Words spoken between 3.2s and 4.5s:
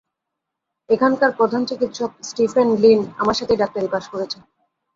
আমার সাথেই ডাক্তারি পাশ করেছে।